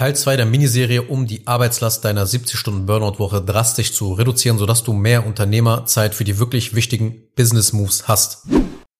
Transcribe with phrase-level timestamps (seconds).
[0.00, 5.26] Teil 2 der Miniserie, um die Arbeitslast deiner 70-Stunden-Burnout-Woche drastisch zu reduzieren, sodass du mehr
[5.26, 8.46] Unternehmerzeit für die wirklich wichtigen Business-Moves hast.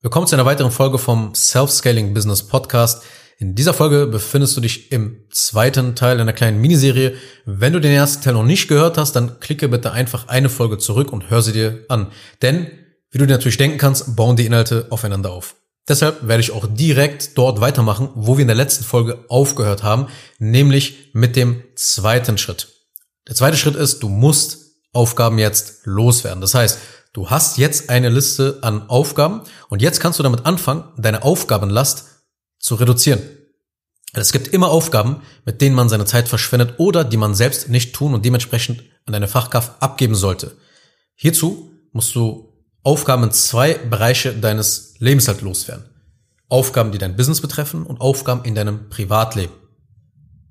[0.02, 3.02] Willkommen zu einer weiteren Folge vom Self-Scaling Business Podcast.
[3.38, 7.14] In dieser Folge befindest du dich im zweiten Teil einer kleinen Miniserie.
[7.46, 10.77] Wenn du den ersten Teil noch nicht gehört hast, dann klicke bitte einfach eine Folge
[10.77, 12.09] zurück und hör sie dir an.
[12.43, 12.67] Denn,
[13.11, 15.55] wie du dir natürlich denken kannst, bauen die Inhalte aufeinander auf.
[15.91, 20.07] Deshalb werde ich auch direkt dort weitermachen, wo wir in der letzten Folge aufgehört haben,
[20.39, 22.68] nämlich mit dem zweiten Schritt.
[23.26, 24.58] Der zweite Schritt ist, du musst
[24.93, 26.40] Aufgaben jetzt loswerden.
[26.40, 26.79] Das heißt,
[27.13, 32.05] du hast jetzt eine Liste an Aufgaben und jetzt kannst du damit anfangen, deine Aufgabenlast
[32.61, 33.22] zu reduzieren.
[34.12, 37.97] Es gibt immer Aufgaben, mit denen man seine Zeit verschwendet oder die man selbst nicht
[37.97, 40.56] tun und dementsprechend an deine Fachkraft abgeben sollte.
[41.16, 42.50] Hierzu musst du
[42.83, 45.84] Aufgaben zwei Bereiche deines Lebens halt loswerden.
[46.48, 49.52] Aufgaben, die dein Business betreffen und Aufgaben in deinem Privatleben.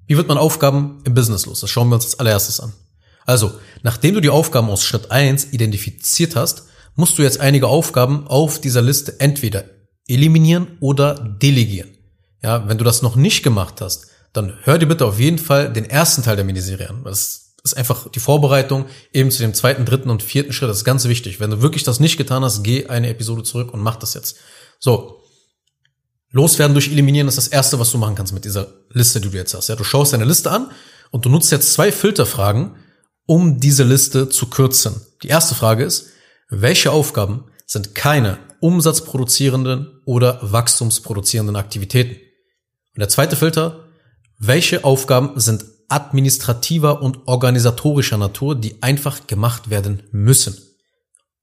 [0.07, 1.59] Wie wird man Aufgaben im Business los?
[1.59, 2.73] Das schauen wir uns als allererstes an.
[3.25, 3.53] Also,
[3.83, 6.63] nachdem du die Aufgaben aus Schritt eins identifiziert hast,
[6.95, 9.65] musst du jetzt einige Aufgaben auf dieser Liste entweder
[10.07, 11.91] eliminieren oder delegieren.
[12.41, 15.71] Ja, wenn du das noch nicht gemacht hast, dann hör dir bitte auf jeden Fall
[15.71, 17.03] den ersten Teil der Miniserie an.
[17.03, 20.69] Das ist einfach die Vorbereitung eben zu dem zweiten, dritten und vierten Schritt.
[20.69, 21.39] Das ist ganz wichtig.
[21.39, 24.37] Wenn du wirklich das nicht getan hast, geh eine Episode zurück und mach das jetzt.
[24.79, 25.23] So.
[26.31, 29.37] Loswerden durch Eliminieren ist das erste, was du machen kannst mit dieser Liste, die du
[29.37, 29.67] jetzt hast.
[29.67, 30.69] Ja, du schaust deine Liste an
[31.09, 32.75] und du nutzt jetzt zwei Filterfragen,
[33.25, 35.01] um diese Liste zu kürzen.
[35.23, 36.09] Die erste Frage ist,
[36.49, 42.11] welche Aufgaben sind keine umsatzproduzierenden oder wachstumsproduzierenden Aktivitäten?
[42.95, 43.85] Und der zweite Filter,
[44.37, 50.57] welche Aufgaben sind administrativer und organisatorischer Natur, die einfach gemacht werden müssen.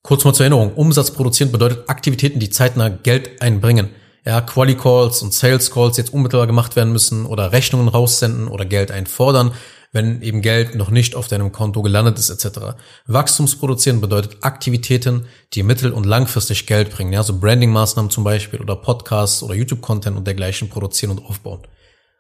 [0.03, 3.91] Kurz mal zur Erinnerung, Umsatz produzieren bedeutet Aktivitäten, die zeitnah Geld einbringen.
[4.25, 8.65] Ja, Quali Calls und Sales Calls jetzt unmittelbar gemacht werden müssen oder Rechnungen raussenden oder
[8.65, 9.53] Geld einfordern,
[9.93, 12.77] wenn eben Geld noch nicht auf deinem Konto gelandet ist etc.
[13.07, 18.77] Wachstumsproduzieren bedeutet Aktivitäten, die mittel- und langfristig Geld bringen, ja, so Branding-Maßnahmen zum Beispiel oder
[18.77, 21.63] Podcasts oder YouTube-Content und dergleichen produzieren und aufbauen.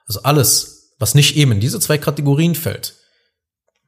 [0.07, 2.97] Also alles, was nicht eben in diese zwei Kategorien fällt,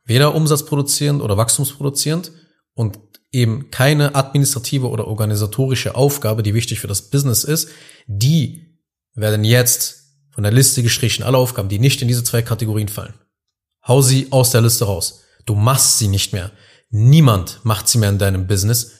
[0.04, 2.32] weder umsatzproduzierend oder wachstumsproduzierend
[2.74, 2.98] und
[3.32, 7.68] eben keine administrative oder organisatorische Aufgabe, die wichtig für das Business ist,
[8.06, 8.78] die
[9.14, 9.98] werden jetzt
[10.30, 11.24] von der Liste gestrichen.
[11.24, 13.14] Alle Aufgaben, die nicht in diese zwei Kategorien fallen.
[13.86, 15.24] Hau sie aus der Liste raus.
[15.46, 16.52] Du machst sie nicht mehr.
[16.90, 18.92] Niemand macht sie mehr in deinem Business,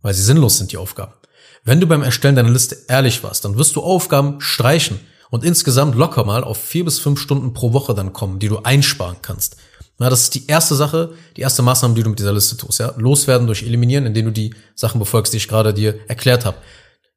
[0.00, 1.12] weil sie sinnlos sind, die Aufgaben.
[1.64, 5.00] Wenn du beim Erstellen deiner Liste ehrlich warst, dann wirst du Aufgaben streichen
[5.30, 8.58] und insgesamt locker mal auf vier bis fünf Stunden pro Woche dann kommen, die du
[8.58, 9.56] einsparen kannst.
[9.98, 12.78] Na, das ist die erste Sache, die erste Maßnahme, die du mit dieser Liste tust.
[12.78, 12.94] Ja?
[12.96, 16.58] Loswerden durch Eliminieren, indem du die Sachen befolgst, die ich gerade dir erklärt habe.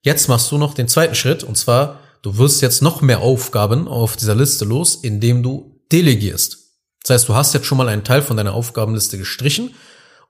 [0.01, 3.87] Jetzt machst du noch den zweiten Schritt, und zwar, du wirst jetzt noch mehr Aufgaben
[3.87, 6.57] auf dieser Liste los, indem du delegierst.
[7.03, 9.75] Das heißt, du hast jetzt schon mal einen Teil von deiner Aufgabenliste gestrichen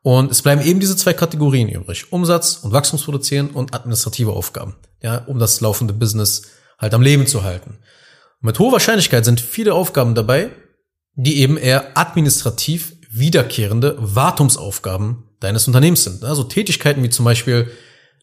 [0.02, 2.12] und es bleiben eben diese zwei Kategorien übrig.
[2.12, 4.76] Umsatz und Wachstumsproduzieren und administrative Aufgaben.
[5.02, 6.44] Ja, um das laufende Business
[6.82, 7.78] halt am Leben zu halten.
[8.42, 10.50] Und mit hoher Wahrscheinlichkeit sind viele Aufgaben dabei,
[11.14, 16.24] die eben eher administrativ wiederkehrende Wartungsaufgaben deines Unternehmens sind.
[16.24, 17.72] Also Tätigkeiten wie zum Beispiel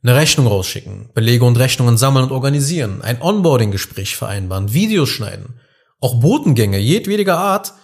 [0.02, 5.60] eine Rechnung rausschicken, Belege und Rechnungen sammeln und organisieren, ein Onboarding-Gespräch vereinbaren, Videos schneiden,
[6.00, 7.74] auch Botengänge jedwediger Art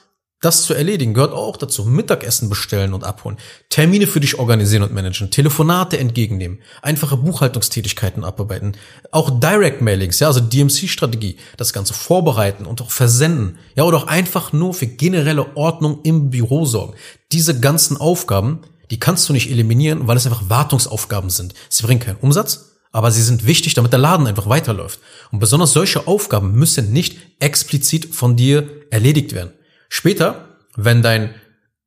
[0.44, 1.84] das zu erledigen gehört auch dazu.
[1.84, 3.38] Mittagessen bestellen und abholen.
[3.70, 5.30] Termine für dich organisieren und managen.
[5.30, 6.60] Telefonate entgegennehmen.
[6.82, 8.76] Einfache Buchhaltungstätigkeiten abarbeiten.
[9.10, 11.38] Auch Direct Mailings, ja, also DMC-Strategie.
[11.56, 13.58] Das Ganze vorbereiten und auch versenden.
[13.74, 16.94] Ja, oder auch einfach nur für generelle Ordnung im Büro sorgen.
[17.32, 21.54] Diese ganzen Aufgaben, die kannst du nicht eliminieren, weil es einfach Wartungsaufgaben sind.
[21.70, 25.00] Sie bringen keinen Umsatz, aber sie sind wichtig, damit der Laden einfach weiterläuft.
[25.32, 29.52] Und besonders solche Aufgaben müssen nicht explizit von dir erledigt werden.
[29.96, 31.36] Später, wenn dein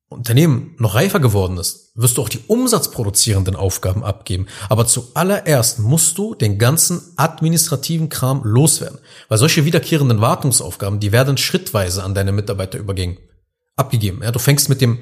[0.07, 4.47] Unternehmen noch reifer geworden ist, wirst du auch die umsatzproduzierenden Aufgaben abgeben.
[4.69, 8.99] Aber zuallererst musst du den ganzen administrativen Kram loswerden.
[9.27, 13.17] Weil solche wiederkehrenden Wartungsaufgaben, die werden schrittweise an deine Mitarbeiter übergehen,
[13.75, 14.21] abgegeben.
[14.23, 14.99] Ja, du fängst mit dem,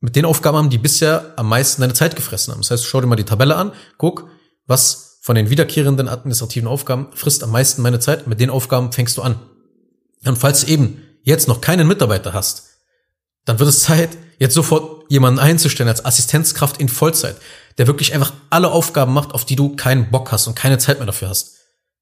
[0.00, 2.62] mit den Aufgaben an, die bisher am meisten deine Zeit gefressen haben.
[2.62, 4.30] Das heißt, schau dir mal die Tabelle an, guck,
[4.66, 8.26] was von den wiederkehrenden administrativen Aufgaben frisst am meisten meine Zeit.
[8.26, 9.38] Mit den Aufgaben fängst du an.
[10.24, 12.68] Und falls eben jetzt noch keinen Mitarbeiter hast,
[13.44, 17.36] dann wird es Zeit, jetzt sofort jemanden einzustellen als Assistenzkraft in Vollzeit,
[17.78, 20.98] der wirklich einfach alle Aufgaben macht, auf die du keinen Bock hast und keine Zeit
[20.98, 21.56] mehr dafür hast.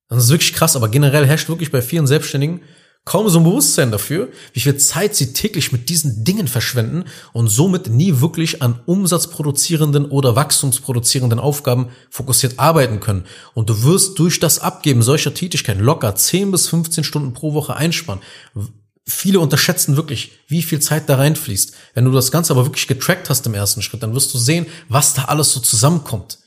[0.09, 2.61] Das ist wirklich krass, aber generell herrscht wirklich bei vielen Selbstständigen
[3.07, 7.49] kaum so ein Bewusstsein dafür, wie viel Zeit sie täglich mit diesen Dingen verschwenden und
[7.49, 13.25] somit nie wirklich an umsatzproduzierenden oder wachstumsproduzierenden Aufgaben fokussiert arbeiten können.
[13.53, 17.77] Und du wirst durch das Abgeben solcher Tätigkeiten locker 10 bis 15 Stunden pro Woche
[17.77, 18.21] einsparen
[19.07, 21.75] viele unterschätzen wirklich, wie viel Zeit da reinfließt.
[21.95, 24.67] Wenn du das Ganze aber wirklich getrackt hast im ersten Schritt, dann wirst du sehen,
[24.89, 26.39] was da alles so zusammenkommt.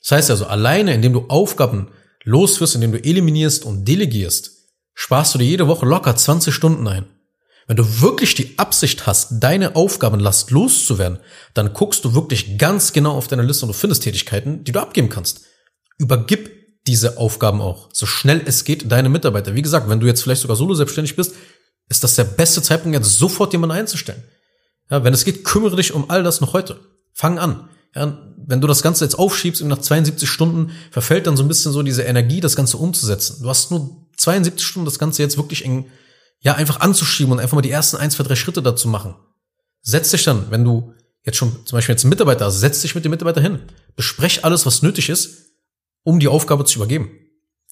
[0.00, 1.88] Das heißt also, alleine, indem du Aufgaben
[2.22, 4.52] losführst, indem du eliminierst und delegierst,
[4.94, 7.06] sparst du dir jede Woche locker 20 Stunden ein.
[7.66, 11.18] Wenn du wirklich die Absicht hast, deine Aufgabenlast loszuwerden,
[11.54, 14.80] dann guckst du wirklich ganz genau auf deine Liste und du findest Tätigkeiten, die du
[14.80, 15.42] abgeben kannst.
[15.98, 16.50] Übergib
[16.86, 19.54] diese Aufgaben auch, so schnell es geht, deine Mitarbeiter.
[19.54, 21.34] Wie gesagt, wenn du jetzt vielleicht sogar solo selbstständig bist,
[21.88, 24.22] ist das der beste Zeitpunkt, jetzt sofort jemanden einzustellen.
[24.90, 26.80] Ja, wenn es geht, kümmere dich um all das noch heute.
[27.12, 27.68] Fang an.
[27.94, 31.48] Ja, wenn du das Ganze jetzt aufschiebst und nach 72 Stunden verfällt dann so ein
[31.48, 33.42] bisschen so diese Energie, das Ganze umzusetzen.
[33.42, 35.86] Du hast nur 72 Stunden, das Ganze jetzt wirklich eng,
[36.40, 39.14] ja, einfach anzuschieben und einfach mal die ersten ein, zwei, drei Schritte dazu machen.
[39.80, 40.92] Setz dich dann, wenn du
[41.24, 43.60] jetzt schon zum Beispiel jetzt einen Mitarbeiter hast, setz dich mit dem Mitarbeiter hin.
[43.96, 45.52] Besprech alles, was nötig ist,
[46.02, 47.10] um die Aufgabe zu übergeben.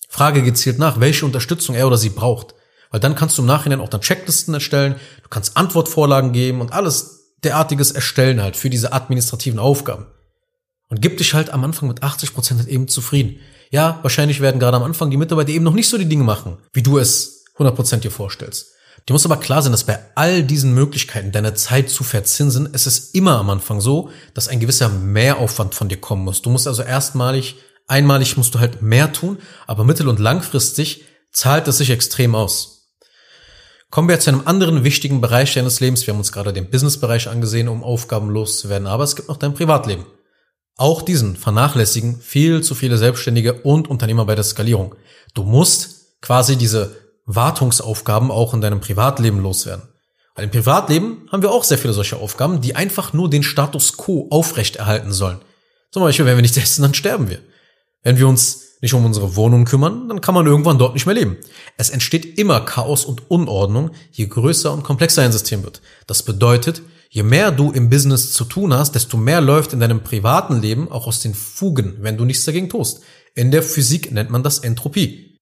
[0.08, 2.54] Frage gezielt nach, welche Unterstützung er oder sie braucht.
[2.92, 6.72] Weil dann kannst du im Nachhinein auch dann Checklisten erstellen, du kannst Antwortvorlagen geben und
[6.72, 10.06] alles derartiges erstellen halt für diese administrativen Aufgaben.
[10.88, 13.40] Und gib dich halt am Anfang mit 80 Prozent halt eben zufrieden.
[13.70, 16.58] Ja, wahrscheinlich werden gerade am Anfang die Mitarbeiter eben noch nicht so die Dinge machen,
[16.74, 18.66] wie du es 100 Prozent dir vorstellst.
[19.08, 22.86] Dir muss aber klar sein, dass bei all diesen Möglichkeiten, deine Zeit zu verzinsen, es
[22.86, 26.42] ist immer am Anfang so, dass ein gewisser Mehraufwand von dir kommen muss.
[26.42, 27.56] Du musst also erstmalig,
[27.88, 32.81] einmalig musst du halt mehr tun, aber mittel- und langfristig zahlt es sich extrem aus.
[33.92, 36.06] Kommen wir zu einem anderen wichtigen Bereich deines Lebens.
[36.06, 39.52] Wir haben uns gerade den Businessbereich angesehen, um Aufgaben loszuwerden, aber es gibt noch dein
[39.52, 40.06] Privatleben.
[40.78, 44.94] Auch diesen vernachlässigen viel zu viele Selbstständige und Unternehmer bei der Skalierung.
[45.34, 46.96] Du musst quasi diese
[47.26, 49.86] Wartungsaufgaben auch in deinem Privatleben loswerden.
[50.34, 53.98] Weil im Privatleben haben wir auch sehr viele solche Aufgaben, die einfach nur den Status
[53.98, 55.42] quo aufrechterhalten sollen.
[55.90, 57.40] Zum Beispiel, wenn wir nicht essen, dann sterben wir.
[58.02, 61.14] Wenn wir uns nicht um unsere Wohnung kümmern, dann kann man irgendwann dort nicht mehr
[61.14, 61.36] leben.
[61.78, 65.80] Es entsteht immer Chaos und Unordnung, je größer und komplexer ein System wird.
[66.08, 70.02] Das bedeutet, je mehr du im Business zu tun hast, desto mehr läuft in deinem
[70.02, 73.02] privaten Leben auch aus den Fugen, wenn du nichts dagegen tust.
[73.36, 75.38] In der Physik nennt man das Entropie.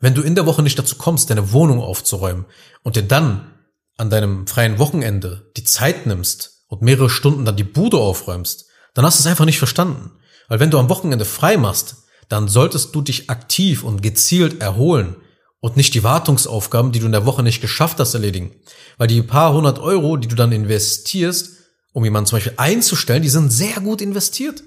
[0.00, 2.46] Wenn du in der Woche nicht dazu kommst, deine Wohnung aufzuräumen
[2.82, 3.52] und dir dann
[3.98, 9.04] an deinem freien Wochenende die Zeit nimmst und mehrere Stunden dann die Bude aufräumst, dann
[9.04, 10.12] hast du es einfach nicht verstanden.
[10.48, 11.96] Weil wenn du am Wochenende frei machst,
[12.30, 15.16] dann solltest du dich aktiv und gezielt erholen
[15.58, 18.54] und nicht die Wartungsaufgaben, die du in der Woche nicht geschafft hast, erledigen.
[18.96, 21.56] Weil die paar hundert Euro, die du dann investierst,
[21.92, 24.62] um jemanden zum Beispiel einzustellen, die sind sehr gut investiert.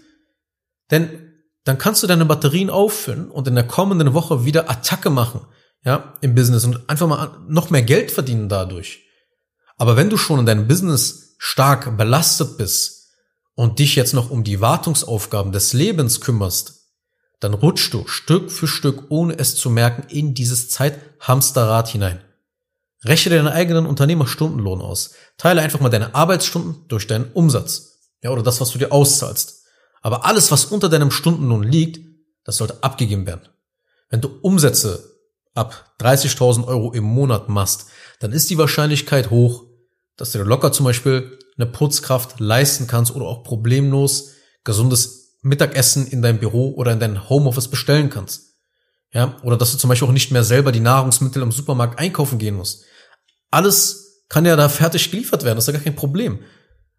[0.91, 1.31] Denn
[1.63, 5.41] dann kannst du deine Batterien auffüllen und in der kommenden Woche wieder Attacke machen,
[5.85, 9.03] ja, im Business und einfach mal noch mehr Geld verdienen dadurch.
[9.77, 13.07] Aber wenn du schon in deinem Business stark belastet bist
[13.55, 16.82] und dich jetzt noch um die Wartungsaufgaben des Lebens kümmerst,
[17.43, 22.21] dann rutschst du Stück für Stück, ohne es zu merken, in dieses Zeithamsterrad hinein.
[23.03, 25.11] Rechne deinen eigenen Unternehmerstundenlohn aus.
[25.37, 27.99] Teile einfach mal deine Arbeitsstunden durch deinen Umsatz.
[28.21, 29.63] Ja, oder das, was du dir auszahlst.
[30.01, 31.99] Aber alles, was unter deinem Stundenlohn liegt,
[32.45, 33.49] das sollte abgegeben werden.
[34.09, 35.03] Wenn du Umsätze
[35.53, 37.87] ab 30.000 Euro im Monat machst,
[38.19, 39.65] dann ist die Wahrscheinlichkeit hoch,
[40.15, 44.31] dass du dir locker zum Beispiel eine Putzkraft leisten kannst oder auch problemlos
[44.63, 48.55] gesundes Mittagessen in dein Büro oder in dein Homeoffice bestellen kannst.
[49.13, 52.39] Ja, oder dass du zum Beispiel auch nicht mehr selber die Nahrungsmittel im Supermarkt einkaufen
[52.39, 52.85] gehen musst.
[53.51, 56.39] Alles kann ja da fertig geliefert werden, das ist ja gar kein Problem.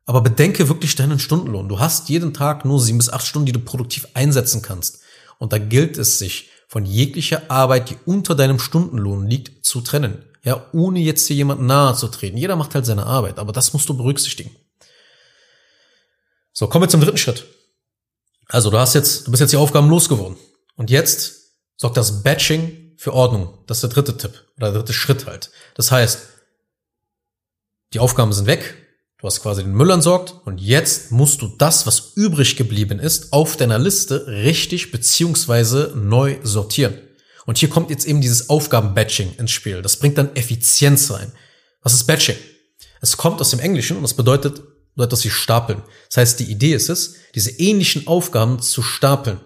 [0.07, 1.69] Aber bedenke wirklich deinen Stundenlohn.
[1.69, 5.01] Du hast jeden Tag nur sieben bis acht Stunden, die du produktiv einsetzen kannst.
[5.39, 10.25] Und da gilt es sich, von jeglicher Arbeit, die unter deinem Stundenlohn liegt, zu trennen.
[10.43, 12.37] Ja, ohne jetzt hier jemanden nahe zu treten.
[12.37, 14.55] Jeder macht halt seine Arbeit, aber das musst du berücksichtigen.
[16.53, 17.47] So, kommen wir zum dritten Schritt.
[18.55, 20.37] Also du hast jetzt, du bist jetzt die Aufgaben losgeworden.
[20.77, 23.59] Und jetzt sorgt das Batching für Ordnung.
[23.67, 25.51] Das ist der dritte Tipp oder der dritte Schritt halt.
[25.75, 26.21] Das heißt,
[27.95, 28.77] die Aufgaben sind weg.
[29.19, 33.33] Du hast quasi den Müll entsorgt und jetzt musst du das, was übrig geblieben ist,
[33.33, 36.97] auf deiner Liste richtig beziehungsweise neu sortieren.
[37.47, 39.83] Und hier kommt jetzt eben dieses Aufgaben-Batching ins Spiel.
[39.83, 41.33] Das bringt dann Effizienz rein.
[41.83, 42.37] Was ist Batching?
[43.01, 44.63] Es kommt aus dem Englischen und das bedeutet
[44.97, 45.83] oder dass sie stapeln.
[46.09, 49.41] Das heißt, die Idee ist es, diese ähnlichen Aufgaben zu stapeln.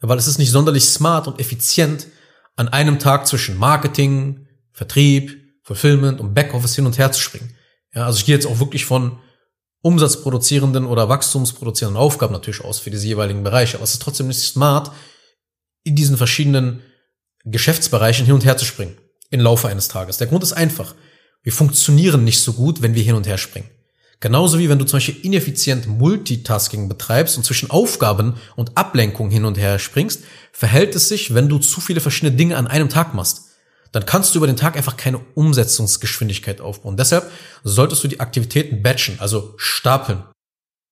[0.00, 2.08] Weil es ist nicht sonderlich smart und effizient,
[2.56, 7.54] an einem Tag zwischen Marketing, Vertrieb, Fulfillment und Backoffice hin und her zu springen.
[7.94, 9.18] Ja, also ich gehe jetzt auch wirklich von
[9.82, 13.76] umsatzproduzierenden oder wachstumsproduzierenden Aufgaben natürlich aus für diese jeweiligen Bereiche.
[13.76, 14.92] Aber es ist trotzdem nicht smart,
[15.84, 16.82] in diesen verschiedenen
[17.44, 18.96] Geschäftsbereichen hin und her zu springen
[19.30, 20.18] im Laufe eines Tages.
[20.18, 20.94] Der Grund ist einfach.
[21.42, 23.68] Wir funktionieren nicht so gut, wenn wir hin und her springen.
[24.22, 29.44] Genauso wie wenn du zum Beispiel ineffizient Multitasking betreibst und zwischen Aufgaben und Ablenkung hin
[29.44, 33.14] und her springst, verhält es sich, wenn du zu viele verschiedene Dinge an einem Tag
[33.14, 33.48] machst.
[33.90, 36.96] dann kannst du über den Tag einfach keine Umsetzungsgeschwindigkeit aufbauen.
[36.96, 37.30] Deshalb
[37.62, 40.22] solltest du die Aktivitäten batchen, also stapeln.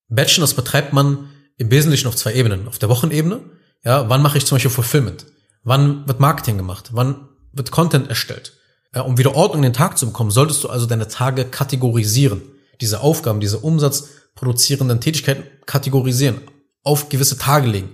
[0.07, 2.67] Batchen, das betreibt man im Wesentlichen auf zwei Ebenen.
[2.67, 3.39] Auf der Wochenebene,
[3.83, 5.25] ja, wann mache ich zum Beispiel Fulfillment?
[5.63, 6.89] Wann wird Marketing gemacht?
[6.91, 8.53] Wann wird Content erstellt?
[8.93, 12.43] Ja, um wieder Ordnung in den Tag zu bekommen, solltest du also deine Tage kategorisieren.
[12.81, 16.41] Diese Aufgaben, diese umsatzproduzierenden Tätigkeiten kategorisieren,
[16.83, 17.89] auf gewisse Tage legen.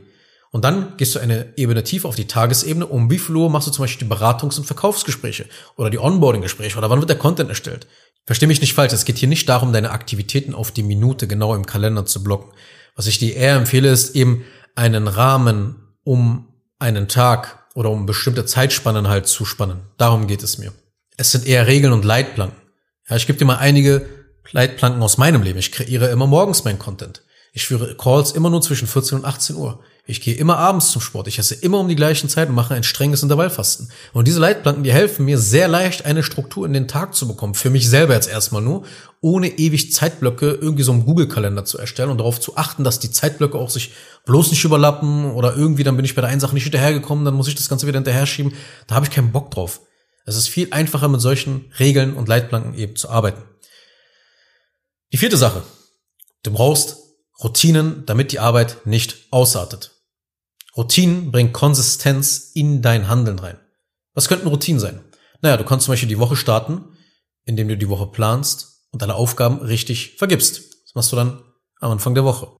[0.50, 2.88] Und dann gehst du eine Ebene tiefer auf die Tagesebene.
[2.88, 6.78] Um wie viel Uhr machst du zum Beispiel die Beratungs- und Verkaufsgespräche oder die Onboarding-Gespräche
[6.78, 7.86] oder wann wird der Content erstellt?
[8.26, 11.56] Versteh mich nicht falsch, es geht hier nicht darum, deine Aktivitäten auf die Minute genau
[11.56, 12.52] im Kalender zu blocken.
[12.96, 14.44] Was ich dir eher empfehle, ist eben
[14.76, 16.48] einen Rahmen um
[16.80, 19.82] einen Tag oder um bestimmte Zeitspannen halt zu spannen.
[19.98, 20.74] Darum geht es mir.
[21.18, 22.58] Es sind eher Regeln und Leitplanken.
[23.10, 24.06] Ja, ich gebe dir mal einige
[24.52, 25.60] Leitplanken aus meinem Leben.
[25.60, 27.22] Ich kreiere immer morgens meinen Content.
[27.54, 29.80] Ich führe Calls immer nur zwischen 14 und 18 Uhr.
[30.06, 31.28] Ich gehe immer abends zum Sport.
[31.28, 33.90] Ich esse immer um die gleichen Zeit und mache ein strenges Intervallfasten.
[34.14, 37.56] Und diese Leitplanken, die helfen mir sehr leicht, eine Struktur in den Tag zu bekommen.
[37.56, 38.84] Für mich selber jetzt erstmal nur,
[39.20, 43.12] ohne ewig Zeitblöcke irgendwie so einen Google-Kalender zu erstellen und darauf zu achten, dass die
[43.12, 43.92] Zeitblöcke auch sich
[44.26, 47.34] bloß nicht überlappen oder irgendwie, dann bin ich bei der einen Sache nicht hinterhergekommen, dann
[47.34, 48.54] muss ich das Ganze wieder hinterher schieben.
[48.86, 49.82] Da habe ich keinen Bock drauf.
[50.26, 53.42] Es ist viel einfacher, mit solchen Regeln und Leitplanken eben zu arbeiten.
[55.14, 55.64] Die vierte Sache.
[56.44, 56.98] Du brauchst
[57.42, 59.92] Routinen, damit die Arbeit nicht ausartet.
[60.76, 63.58] Routinen bringen Konsistenz in dein Handeln rein.
[64.14, 65.04] Was könnten Routinen sein?
[65.42, 66.98] Naja, du kannst zum Beispiel die Woche starten,
[67.46, 70.58] indem du die Woche planst und deine Aufgaben richtig vergibst.
[70.84, 71.42] Das machst du dann
[71.80, 72.58] am Anfang der Woche.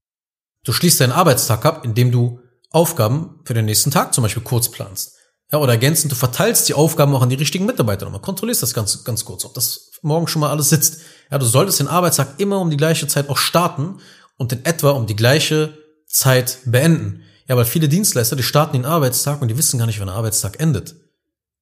[0.64, 2.40] Du schließt deinen Arbeitstag ab, indem du
[2.70, 5.17] Aufgaben für den nächsten Tag zum Beispiel kurz planst.
[5.50, 8.20] Ja, oder ergänzend, du verteilst die Aufgaben auch an die richtigen Mitarbeiter nochmal.
[8.20, 11.00] Kontrollierst das ganz, ganz kurz, ob das morgen schon mal alles sitzt.
[11.30, 13.98] Ja, du solltest den Arbeitstag immer um die gleiche Zeit auch starten
[14.36, 15.76] und in etwa um die gleiche
[16.06, 17.22] Zeit beenden.
[17.48, 20.16] Ja, weil viele Dienstleister, die starten den Arbeitstag und die wissen gar nicht, wann der
[20.16, 20.96] Arbeitstag endet.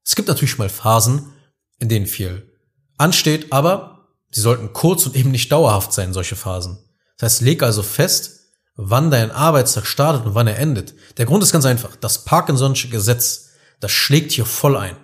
[0.04, 1.32] Es gibt natürlich mal Phasen,
[1.78, 2.50] in denen viel
[2.98, 6.78] ansteht, aber sie sollten kurz und eben nicht dauerhaft sein, solche Phasen.
[7.18, 8.40] Das heißt, leg also fest,
[8.76, 10.94] wann dein Arbeitstag startet und wann er endet.
[11.18, 11.96] Der Grund ist ganz einfach.
[11.96, 13.45] Das Parkinson'sche Gesetz,
[13.80, 14.97] das schlägt hier voll ein.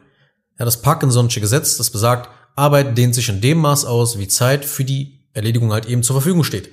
[0.59, 4.64] Ja, das Parkinson'sche Gesetz, das besagt, Arbeit dehnt sich in dem Maß aus, wie Zeit
[4.64, 6.71] für die Erledigung halt eben zur Verfügung steht.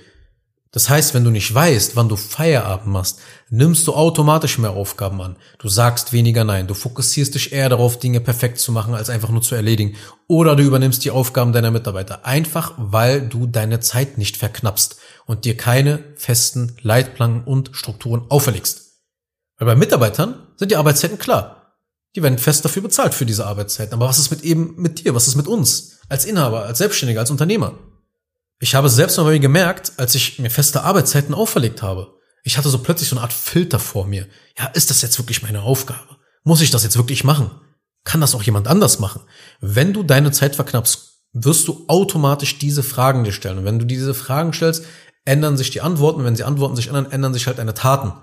[0.71, 5.19] Das heißt, wenn du nicht weißt, wann du Feierabend machst, nimmst du automatisch mehr Aufgaben
[5.19, 5.35] an.
[5.57, 6.67] Du sagst weniger Nein.
[6.67, 9.95] Du fokussierst dich eher darauf, Dinge perfekt zu machen, als einfach nur zu erledigen.
[10.27, 12.23] Oder du übernimmst die Aufgaben deiner Mitarbeiter.
[12.23, 18.91] Einfach, weil du deine Zeit nicht verknappst und dir keine festen Leitplanken und Strukturen auferlegst.
[19.57, 21.58] Weil bei Mitarbeitern sind die Arbeitszeiten klar.
[22.15, 23.93] Die werden fest dafür bezahlt für diese Arbeitszeiten.
[23.93, 25.13] Aber was ist mit eben mit dir?
[25.15, 25.99] Was ist mit uns?
[26.09, 27.77] Als Inhaber, als Selbstständiger, als Unternehmer?
[28.59, 32.15] Ich habe selbst mal bei mir gemerkt, als ich mir feste Arbeitszeiten auferlegt habe.
[32.43, 34.27] Ich hatte so plötzlich so eine Art Filter vor mir.
[34.57, 36.17] Ja, ist das jetzt wirklich meine Aufgabe?
[36.43, 37.51] Muss ich das jetzt wirklich machen?
[38.03, 39.21] Kann das auch jemand anders machen?
[39.61, 43.59] Wenn du deine Zeit verknappst, wirst du automatisch diese Fragen dir stellen.
[43.59, 44.83] Und wenn du diese Fragen stellst,
[45.25, 46.23] ändern sich die Antworten.
[46.23, 48.13] Wenn sie Antworten sich ändern, ändern sich halt deine Taten.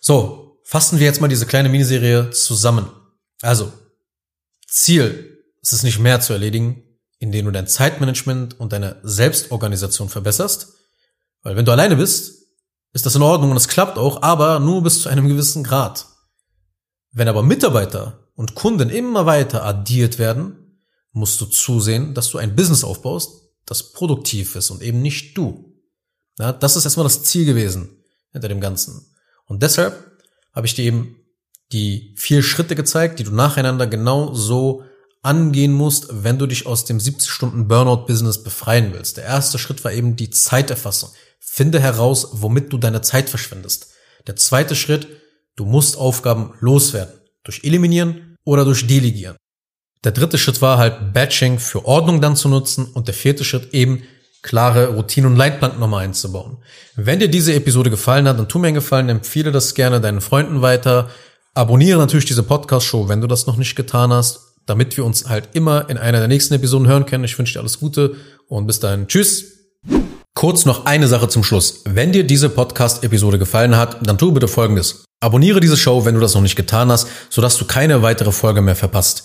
[0.00, 2.90] So, fassen wir jetzt mal diese kleine Miniserie zusammen.
[3.40, 3.72] Also,
[4.66, 6.82] Ziel ist es nicht mehr zu erledigen,
[7.18, 10.74] indem du dein Zeitmanagement und deine Selbstorganisation verbesserst.
[11.40, 12.48] Weil wenn du alleine bist,
[12.92, 16.06] ist das in Ordnung und es klappt auch, aber nur bis zu einem gewissen Grad.
[17.12, 20.82] Wenn aber Mitarbeiter und Kunden immer weiter addiert werden,
[21.12, 25.80] musst du zusehen, dass du ein Business aufbaust, das produktiv ist und eben nicht du.
[26.38, 29.16] Ja, das ist erstmal das Ziel gewesen hinter dem Ganzen.
[29.46, 30.07] Und deshalb
[30.58, 31.14] habe ich dir eben
[31.70, 34.82] die vier Schritte gezeigt, die du nacheinander genau so
[35.22, 39.18] angehen musst, wenn du dich aus dem 70 Stunden Burnout-Business befreien willst.
[39.18, 41.10] Der erste Schritt war eben die Zeiterfassung.
[41.38, 43.92] Finde heraus, womit du deine Zeit verschwendest.
[44.26, 45.06] Der zweite Schritt,
[45.54, 47.14] du musst Aufgaben loswerden.
[47.44, 49.36] Durch Eliminieren oder durch Delegieren.
[50.02, 53.72] Der dritte Schritt war halt Batching für Ordnung dann zu nutzen und der vierte Schritt
[53.74, 54.02] eben
[54.42, 56.58] klare Routinen und Leitplanken nochmal einzubauen.
[56.96, 60.20] Wenn dir diese Episode gefallen hat, dann tu mir einen Gefallen, empfehle das gerne deinen
[60.20, 61.10] Freunden weiter.
[61.54, 65.48] Abonniere natürlich diese Podcast-Show, wenn du das noch nicht getan hast damit wir uns halt
[65.54, 67.24] immer in einer der nächsten Episoden hören können.
[67.24, 68.16] Ich wünsche dir alles Gute
[68.48, 69.08] und bis dahin.
[69.08, 69.54] Tschüss.
[70.34, 71.82] Kurz noch eine Sache zum Schluss.
[71.84, 75.04] Wenn dir diese Podcast-Episode gefallen hat, dann tu bitte Folgendes.
[75.20, 78.62] Abonniere diese Show, wenn du das noch nicht getan hast, sodass du keine weitere Folge
[78.62, 79.24] mehr verpasst.